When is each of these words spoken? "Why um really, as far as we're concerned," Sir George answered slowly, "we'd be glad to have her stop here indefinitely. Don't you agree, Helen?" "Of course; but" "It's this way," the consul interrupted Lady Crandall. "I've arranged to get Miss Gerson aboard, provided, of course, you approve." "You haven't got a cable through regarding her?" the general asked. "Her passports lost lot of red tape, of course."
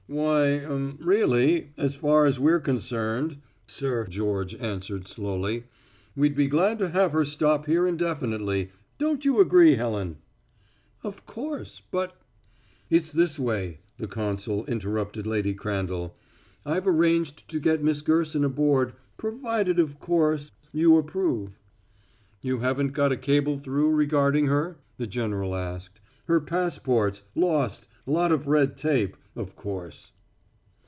"Why 0.07 0.59
um 0.65 0.97
really, 0.99 1.71
as 1.77 1.95
far 1.95 2.25
as 2.25 2.37
we're 2.37 2.59
concerned," 2.59 3.37
Sir 3.65 4.05
George 4.05 4.53
answered 4.55 5.07
slowly, 5.07 5.63
"we'd 6.17 6.35
be 6.35 6.47
glad 6.47 6.79
to 6.79 6.89
have 6.89 7.13
her 7.13 7.23
stop 7.23 7.65
here 7.65 7.87
indefinitely. 7.87 8.71
Don't 8.97 9.23
you 9.23 9.39
agree, 9.39 9.75
Helen?" 9.75 10.17
"Of 11.01 11.25
course; 11.25 11.81
but" 11.91 12.19
"It's 12.89 13.13
this 13.13 13.39
way," 13.39 13.79
the 13.95 14.07
consul 14.07 14.65
interrupted 14.65 15.25
Lady 15.25 15.53
Crandall. 15.53 16.13
"I've 16.65 16.87
arranged 16.89 17.47
to 17.49 17.61
get 17.61 17.81
Miss 17.81 18.01
Gerson 18.01 18.43
aboard, 18.43 18.91
provided, 19.15 19.79
of 19.79 20.01
course, 20.01 20.51
you 20.73 20.97
approve." 20.97 21.57
"You 22.41 22.59
haven't 22.59 22.91
got 22.91 23.13
a 23.13 23.17
cable 23.17 23.55
through 23.55 23.91
regarding 23.91 24.47
her?" 24.47 24.75
the 24.97 25.07
general 25.07 25.55
asked. 25.55 26.01
"Her 26.25 26.41
passports 26.41 27.21
lost 27.33 27.87
lot 28.05 28.31
of 28.31 28.47
red 28.47 28.75
tape, 28.75 29.15
of 29.35 29.55
course." 29.55 30.11